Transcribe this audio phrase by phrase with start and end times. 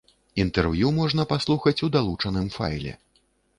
[0.43, 2.99] Інтэрв'ю можна паслухаць у далучаным файле.